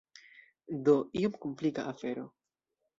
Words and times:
Do, 0.89 0.95
iom 1.23 1.37
komplika 1.47 1.87
afero. 1.95 2.29